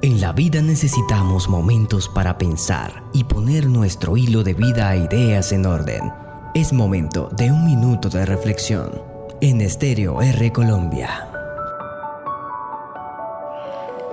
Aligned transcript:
En 0.00 0.20
la 0.20 0.30
vida 0.30 0.62
necesitamos 0.62 1.48
momentos 1.48 2.08
para 2.08 2.38
pensar 2.38 3.02
y 3.12 3.24
poner 3.24 3.66
nuestro 3.66 4.16
hilo 4.16 4.44
de 4.44 4.54
vida 4.54 4.90
a 4.90 4.96
ideas 4.96 5.50
en 5.50 5.66
orden. 5.66 6.12
Es 6.54 6.72
momento 6.72 7.28
de 7.36 7.50
un 7.50 7.64
minuto 7.64 8.08
de 8.08 8.24
reflexión 8.24 8.92
en 9.40 9.60
Estéreo 9.60 10.22
R 10.22 10.52
Colombia. 10.52 11.28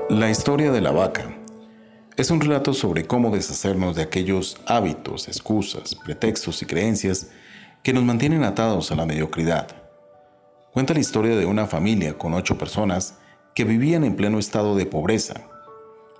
La 0.09 0.31
historia 0.31 0.71
de 0.71 0.81
la 0.81 0.89
vaca 0.89 1.29
es 2.17 2.31
un 2.31 2.41
relato 2.41 2.73
sobre 2.73 3.05
cómo 3.05 3.29
deshacernos 3.29 3.95
de 3.95 4.01
aquellos 4.01 4.57
hábitos, 4.65 5.27
excusas, 5.27 5.93
pretextos 5.93 6.63
y 6.63 6.65
creencias 6.65 7.27
que 7.83 7.93
nos 7.93 8.03
mantienen 8.03 8.43
atados 8.43 8.91
a 8.91 8.95
la 8.95 9.05
mediocridad. 9.05 9.67
Cuenta 10.73 10.95
la 10.95 10.99
historia 10.99 11.35
de 11.35 11.45
una 11.45 11.67
familia 11.67 12.17
con 12.17 12.33
ocho 12.33 12.57
personas 12.57 13.19
que 13.53 13.65
vivían 13.65 14.03
en 14.03 14.15
pleno 14.15 14.39
estado 14.39 14.75
de 14.75 14.87
pobreza 14.87 15.35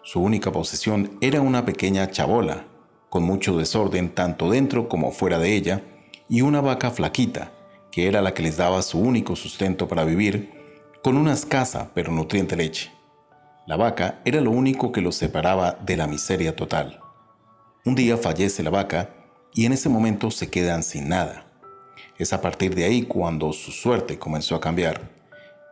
su 0.06 0.22
única 0.22 0.52
posesión 0.52 1.18
era 1.20 1.42
una 1.42 1.66
pequeña 1.66 2.12
chabola, 2.12 2.68
con 3.10 3.24
mucho 3.24 3.58
desorden 3.58 4.14
tanto 4.14 4.52
dentro 4.52 4.88
como 4.88 5.12
fuera 5.12 5.40
de 5.40 5.56
ella, 5.56 5.82
y 6.30 6.42
una 6.42 6.62
vaca 6.62 6.92
flaquita, 6.92 7.52
que 7.92 8.08
era 8.08 8.22
la 8.22 8.36
que 8.36 8.44
les 8.44 8.56
daba 8.56 8.84
su 8.84 9.00
único 9.00 9.36
sustento 9.36 9.88
para 9.88 10.04
vivir, 10.04 10.52
con 11.04 11.18
una 11.18 11.34
escasa 11.34 11.90
pero 11.96 12.12
nutriente 12.12 12.56
leche. 12.56 12.92
La 13.66 13.78
vaca 13.78 14.22
era 14.26 14.42
lo 14.42 14.52
único 14.52 14.92
que 14.92 15.02
los 15.02 15.16
separaba 15.16 15.72
de 15.84 15.98
la 15.98 16.06
miseria 16.06 16.56
total. 16.56 17.00
Un 17.84 17.96
día 17.96 18.16
fallece 18.16 18.62
la 18.62 18.70
vaca 18.70 19.10
y 19.56 19.66
en 19.66 19.74
ese 19.74 19.90
momento 19.90 20.30
se 20.30 20.52
quedan 20.52 20.84
sin 20.84 21.10
nada. 21.10 21.48
Es 22.20 22.32
a 22.32 22.42
partir 22.42 22.76
de 22.76 22.84
ahí 22.84 23.02
cuando 23.02 23.52
su 23.54 23.72
suerte 23.72 24.20
comenzó 24.20 24.54
a 24.54 24.62
cambiar. 24.62 25.10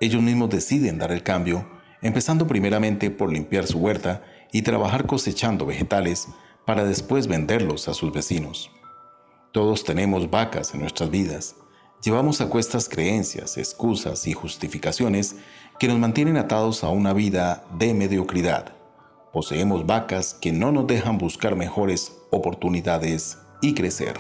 Ellos 0.02 0.24
mismos 0.24 0.50
deciden 0.50 0.98
dar 0.98 1.12
el 1.12 1.22
cambio 1.22 1.73
empezando 2.04 2.46
primeramente 2.46 3.10
por 3.10 3.32
limpiar 3.32 3.66
su 3.66 3.80
huerta 3.80 4.22
y 4.52 4.62
trabajar 4.62 5.08
cosechando 5.08 5.66
vegetales 5.66 6.28
para 6.66 6.86
después 6.86 7.28
venderlos 7.28 7.88
a 7.88 7.94
sus 7.94 8.12
vecinos. 8.14 8.70
Todos 9.52 9.84
tenemos 9.84 10.30
vacas 10.30 10.74
en 10.74 10.82
nuestras 10.82 11.10
vidas. 11.10 11.56
Llevamos 12.04 12.42
a 12.42 12.50
cuestas 12.50 12.90
creencias, 12.90 13.58
excusas 13.58 14.28
y 14.28 14.34
justificaciones 14.34 15.38
que 15.80 15.88
nos 15.88 15.98
mantienen 15.98 16.38
atados 16.38 16.84
a 16.84 16.90
una 16.90 17.14
vida 17.14 17.64
de 17.78 17.94
mediocridad. 17.94 18.74
Poseemos 19.32 19.86
vacas 19.86 20.34
que 20.34 20.52
no 20.52 20.72
nos 20.72 20.86
dejan 20.86 21.18
buscar 21.18 21.56
mejores 21.56 22.14
oportunidades 22.30 23.38
y 23.62 23.74
crecer. 23.74 24.20